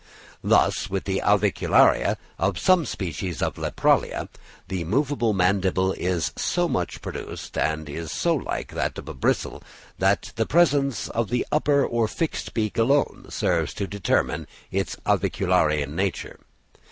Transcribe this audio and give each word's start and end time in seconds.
Thus, 0.43 0.89
with 0.89 1.03
the 1.03 1.21
avicularia 1.23 2.17
of 2.39 2.57
several 2.57 2.87
species 2.87 3.39
of 3.39 3.53
Lepralia, 3.53 4.29
the 4.67 4.83
movable 4.83 5.31
mandible 5.31 5.91
is 5.93 6.33
so 6.35 6.67
much 6.67 7.03
produced 7.03 7.55
and 7.55 7.87
is 7.87 8.11
so 8.11 8.33
like 8.33 8.71
a 8.73 8.89
bristle 8.89 9.61
that 9.99 10.33
the 10.37 10.47
presence 10.47 11.07
of 11.09 11.29
the 11.29 11.45
upper 11.51 11.85
or 11.85 12.07
fixed 12.07 12.55
beak 12.55 12.79
alone 12.79 13.27
serves 13.29 13.75
to 13.75 13.85
determine 13.85 14.47
its 14.71 14.95
avicularian 15.05 15.89
nature. 15.93 16.39